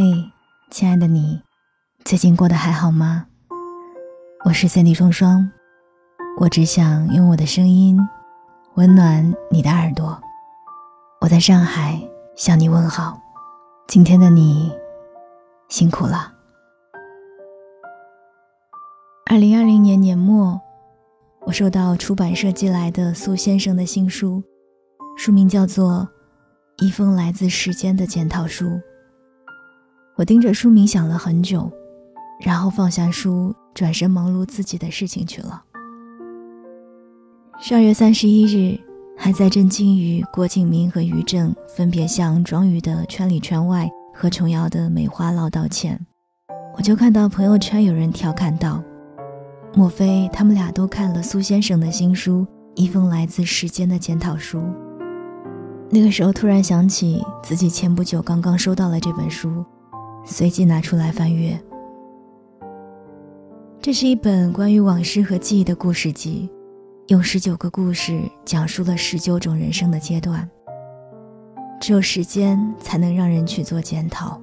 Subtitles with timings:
[0.00, 0.30] 嘿，
[0.70, 1.42] 亲爱的你，
[2.04, 3.26] 最近过得还好吗？
[4.44, 5.50] 我是三 D 双双，
[6.38, 7.98] 我只想用我的声音
[8.74, 10.22] 温暖你的耳朵。
[11.20, 12.00] 我在上海
[12.36, 13.20] 向你问好，
[13.88, 14.72] 今天的你
[15.68, 16.32] 辛苦了。
[19.28, 20.60] 二零二零年年末，
[21.40, 24.44] 我收到出版社寄来的苏先生的新书，
[25.16, 26.08] 书名叫做
[26.86, 28.66] 《一封来自时间的检讨书》。
[30.18, 31.70] 我盯着书名想了很久，
[32.40, 35.62] 然后放下书，转身忙碌自己的事情去了。
[37.60, 38.76] 十二月三十一日，
[39.16, 46.04] 还在震惊于郭敬明和于正分别向庄宇的圈里圈外和琼瑶的梅花烙道歉，
[46.76, 48.82] 我就看到朋友圈有人调侃道
[49.72, 52.40] ：“莫非他们俩都看了苏先生的新书
[52.74, 54.58] 《一封来自时间的检讨书》？”
[55.90, 59.64] 那个时候突然想起自己前不久刚刚收到了这本书。
[60.24, 61.58] 随即拿出来翻阅。
[63.80, 66.50] 这是一本关于往事和记忆的故事集，
[67.06, 70.48] 用十九个故事讲述了十九种人生的阶段。
[71.80, 74.38] 只有时间才能让人去做检讨，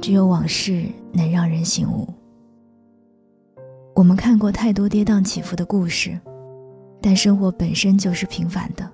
[0.00, 2.08] 只有往事能让人醒悟。
[3.94, 6.18] 我们看过太多跌宕起伏的故事，
[7.02, 8.88] 但生活本身就是平凡的，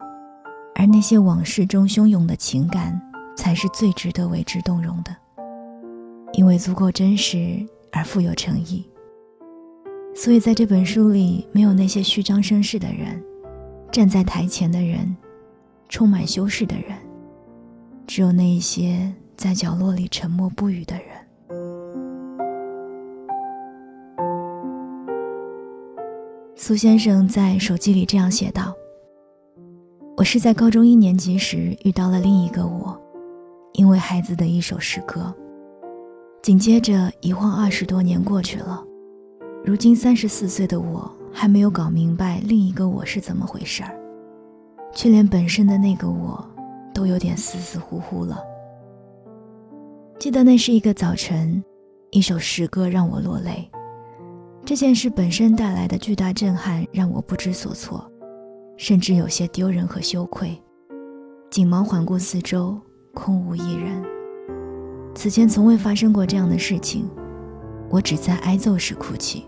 [0.74, 3.00] 而那些往事中汹涌的情感，
[3.36, 5.14] 才是最值得为之动容的。
[6.34, 8.88] 因为足够真实而富有诚意，
[10.14, 13.20] 所以在这本书里没有那些虚张声势的人，
[13.90, 15.16] 站在台前的人，
[15.88, 16.96] 充满修饰的人，
[18.06, 21.04] 只有那一些在角落里沉默不语的人。
[26.54, 28.74] 苏先生在手机里这样写道
[30.16, 33.00] ：“我是在高中一年级时遇到了另一个我，
[33.72, 35.34] 因为孩子的一首诗歌。”
[36.40, 38.82] 紧接着，一晃二十多年过去了，
[39.64, 43.94] 如今三十四岁的我还没有搞明白另一个我是怎么回事儿，
[44.94, 46.42] 却连本身的那个我
[46.94, 48.42] 都有点死死乎乎了。
[50.18, 51.62] 记得那是一个早晨，
[52.10, 53.68] 一首诗歌让我落泪。
[54.64, 58.10] 这件事本身带来的巨大震撼让我不知所措，
[58.76, 60.56] 甚至有些丢人和羞愧。
[61.50, 62.78] 紧忙环顾四周，
[63.12, 64.17] 空无一人。
[65.18, 67.04] 此前从未发生过这样的事情，
[67.90, 69.46] 我只在挨揍时哭泣。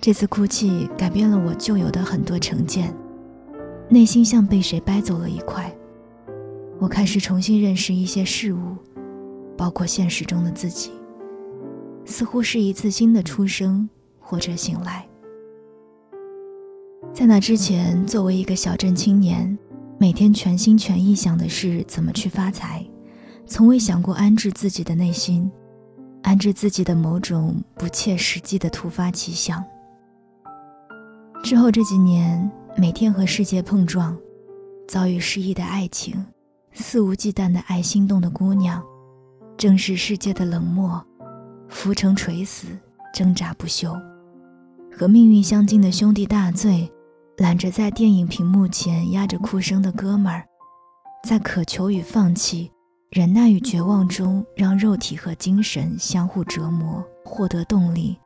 [0.00, 2.92] 这次哭泣改变了我旧有的很多成见，
[3.88, 5.72] 内心像被谁掰走了一块。
[6.80, 8.76] 我开始重新认识一些事物，
[9.56, 10.90] 包括现实中的自己，
[12.04, 13.88] 似乎是一次新的出生
[14.18, 15.06] 或者醒来。
[17.12, 19.56] 在那之前，作为一个小镇青年，
[19.96, 22.84] 每天全心全意想的是怎么去发财。
[23.46, 25.50] 从未想过安置自己的内心，
[26.22, 29.62] 安置自己的某种不切实际的突发奇想。
[31.42, 34.16] 之后这几年，每天和世界碰撞，
[34.88, 36.24] 遭遇失意的爱情，
[36.72, 38.82] 肆无忌惮的爱心动的姑娘，
[39.58, 41.04] 正视世界的冷漠，
[41.68, 42.66] 浮沉垂死，
[43.12, 43.94] 挣扎不休，
[44.90, 46.90] 和命运相近的兄弟大醉，
[47.36, 50.46] 揽着在电影屏幕前压着哭声的哥们儿，
[51.22, 52.70] 在渴求与放弃。
[53.14, 58.18] 忍耐与绝望中，让肉体和精神相互折磨，获得动力，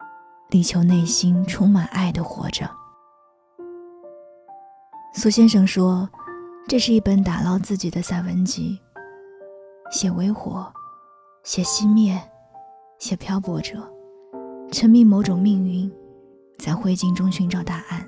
[0.48, 2.66] 力求内心充满爱的活着。
[5.12, 6.08] 苏先生说，
[6.66, 8.80] 这是一本打捞自己的散文集，
[9.90, 10.72] 写微火，
[11.44, 12.18] 写熄灭，
[12.98, 13.86] 写漂泊者，
[14.72, 15.92] 沉迷某种命运，
[16.58, 18.02] 在灰烬中寻找答案。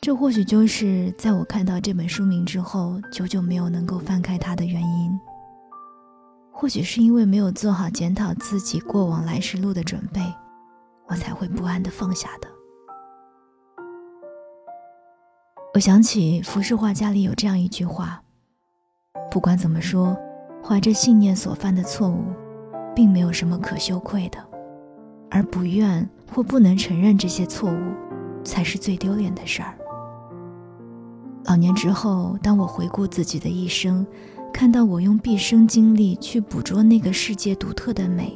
[0.00, 5.12] 这或许就是在我看到这本书名之后，久久没有能够翻开它的原因。
[6.62, 10.20] 或许是因为没有做好检讨自己过往来时路的准备，
[11.08, 12.46] 我才会不安的放下的。
[15.74, 18.22] 我想起浮世画家里有这样一句话：
[19.28, 20.16] 不管怎么说，
[20.62, 22.26] 怀着信念所犯的错误，
[22.94, 24.38] 并没有什么可羞愧的，
[25.32, 29.74] 而不愿或不能承认这些错误，才是最丢脸的事儿。
[31.46, 34.06] 老年之后，当我回顾自己的一生。
[34.52, 38.32] 看到我用毕生精力去捕捉那个世界独特的美，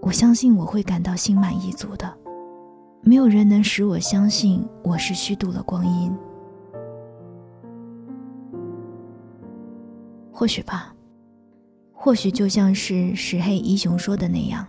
[0.00, 2.12] 我相信我会感到心满意足的。
[3.02, 6.14] 没有人能使我相信我是虚度了光阴。
[10.30, 10.94] 或许吧，
[11.92, 14.66] 或许就像是石黑一雄说的那样，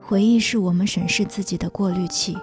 [0.00, 2.36] 回忆是我们审视自己的过滤器。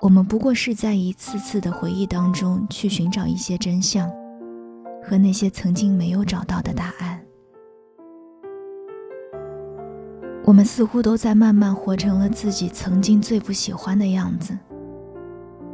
[0.00, 4.10] 我们不过是在一次次的回忆当中去寻找一些真相。
[5.06, 7.20] 和那些曾经没有找到的答案。
[10.44, 14.56] 我们似乎都在慢慢活成了自己曾经最不喜欢的样子。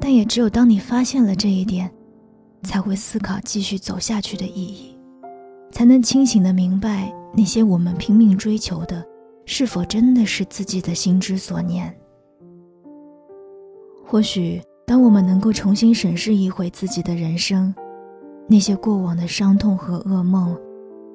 [0.00, 1.90] 但也只有当你发现了这一点，
[2.62, 4.98] 才会思考继续走下去的意义，
[5.70, 9.04] 才能清醒的明白那些我们拼命追求的，
[9.44, 11.94] 是否真的是自己的心之所念。
[14.06, 17.74] 或许，当我们能够重新审视一回自己的人生，
[18.50, 20.58] 那些过往的伤痛和噩梦，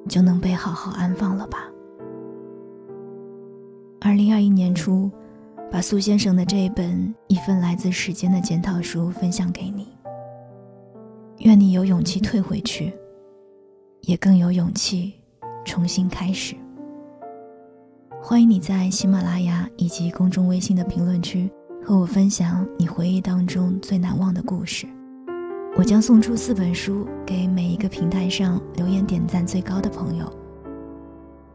[0.08, 1.70] 就能被好好安放了吧。
[4.00, 5.12] 二零二一年初。
[5.72, 6.96] 把苏先生的这一本
[7.28, 9.88] 《一份来自时间的检讨书》分享给你。
[11.40, 12.94] 愿你有勇气退回去，
[14.02, 15.16] 也更有勇气
[15.66, 16.56] 重新开始。
[18.22, 21.52] 欢迎你在喜马拉雅以及公众微信的评论区
[21.84, 24.88] 和我分享你回忆当中最难忘的故事。
[25.78, 30.34] 我将送出四本书给每一个平台上留言点赞最高的朋友。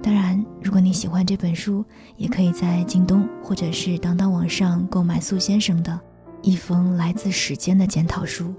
[0.02, 1.82] 当然，如果你喜欢这本书，
[2.18, 5.98] 也可以在京东或者是当当网上购买苏先生的
[6.42, 8.54] 一封来自时间的检讨书。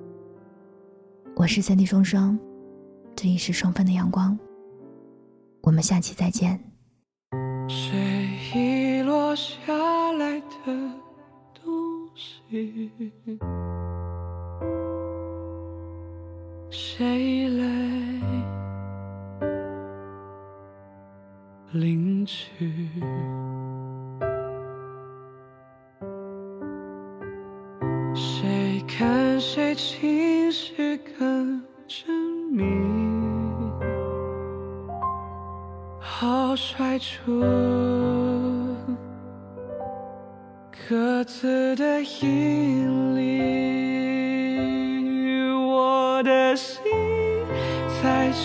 [1.35, 2.39] 我是三 D 双双，
[3.15, 4.37] 这里是双份的阳光。
[5.61, 6.59] 我们下期再见。
[7.67, 9.61] 谁遗落下
[10.13, 10.73] 来的
[11.53, 12.89] 东西？
[16.73, 17.65] 谁来？
[21.73, 22.45] 领取，
[28.15, 32.09] 谁看谁情绪更缜
[32.51, 32.63] 密，
[35.99, 37.41] 好甩出
[40.89, 43.90] 各自的引力，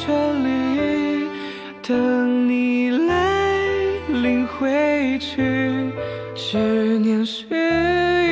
[0.06, 1.28] 这里
[1.82, 3.58] 等你来
[4.22, 4.46] 领。
[4.58, 5.90] 回去，
[6.34, 6.56] 执
[6.98, 7.44] 念是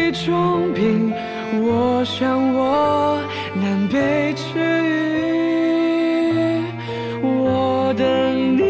[0.08, 1.12] 一种病，
[1.60, 3.20] 我想我
[3.54, 6.62] 难被治愈。
[7.20, 8.62] 我等你，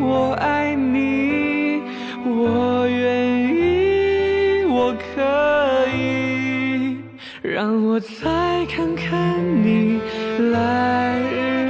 [0.00, 1.82] 我爱你，
[2.24, 5.20] 我愿意，我可
[5.96, 6.98] 以，
[7.42, 8.06] 让我再
[8.70, 10.00] 看看你
[10.52, 11.61] 来日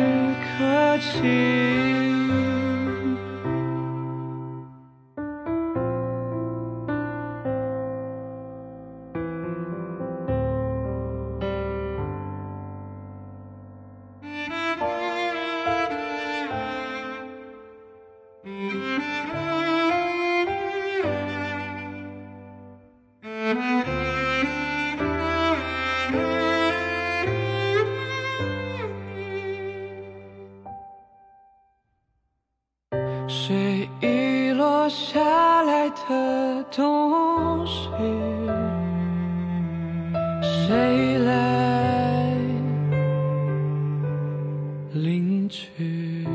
[1.03, 1.92] 心
[35.53, 37.87] 下来的东西？
[40.41, 42.25] 谁来
[44.95, 46.27] 领取？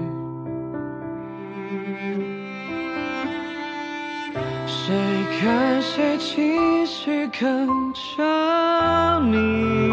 [4.67, 4.93] 谁
[5.39, 9.89] 看谁情绪更缜密？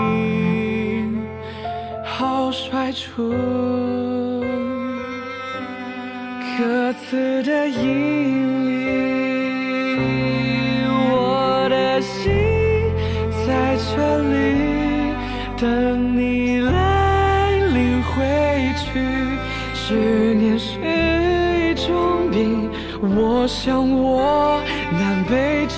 [2.04, 3.32] 好甩出。
[6.56, 8.53] 各自的引
[19.86, 22.70] 思念是一种病，
[23.02, 25.74] 我想我难被治。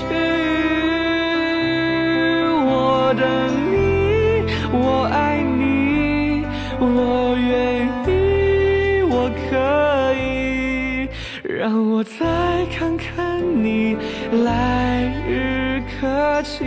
[2.65, 3.27] 我等
[3.73, 6.45] 你，我爱你，
[6.79, 11.09] 我愿意，我可以。
[11.43, 13.97] 让我再看看你
[14.45, 16.63] 来日可期，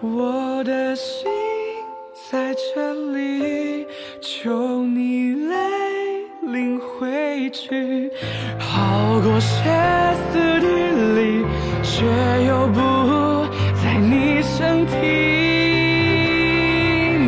[0.00, 1.30] 我的心
[7.52, 8.10] 去，
[8.58, 9.70] 好过歇
[10.32, 10.66] 斯底
[11.14, 11.44] 里，
[11.82, 12.04] 却
[12.46, 12.80] 又不
[13.74, 14.92] 在你身体，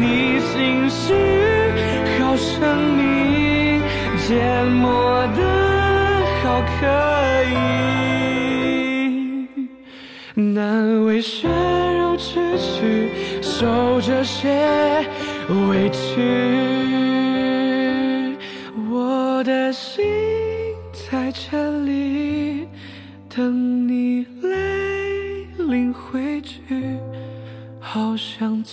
[0.00, 1.04] 你心事
[2.18, 3.02] 好神秘。
[4.26, 5.40] 缄默的
[6.42, 6.86] 好可
[7.50, 7.54] 以，
[10.34, 13.10] 难为血肉之躯，
[13.42, 14.48] 受这些
[15.68, 17.13] 委屈。
[19.74, 20.04] 心
[20.92, 22.68] 在这里
[23.28, 24.48] 等你来
[25.58, 26.60] 领回去，
[27.80, 28.63] 好想。